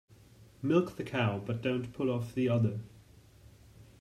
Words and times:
Milk 0.63 0.95
the 0.97 1.03
cow 1.03 1.37
but 1.37 1.61
don't 1.61 1.93
pull 1.93 2.09
off 2.09 2.33
the 2.33 2.49
udder. 2.49 2.79